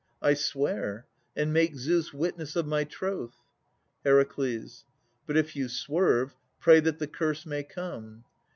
I 0.19 0.33
swear, 0.33 1.05
and 1.35 1.53
make 1.53 1.75
Zeus 1.75 2.11
witness 2.11 2.55
of 2.55 2.65
my 2.65 2.85
troth. 2.85 3.35
HER. 4.03 4.25
But 5.27 5.37
if 5.37 5.55
you 5.55 5.69
swerve, 5.69 6.35
pray 6.59 6.79
that 6.79 6.97
the 6.97 7.05
curse 7.05 7.45
may 7.45 7.61
come. 7.63 8.23